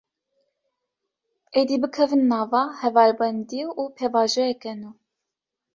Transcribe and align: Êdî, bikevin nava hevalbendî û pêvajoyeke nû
Êdî, 1.59 1.75
bikevin 1.83 2.23
nava 2.31 2.63
hevalbendî 2.81 3.63
û 3.79 3.83
pêvajoyeke 3.95 4.73
nû 4.81 4.91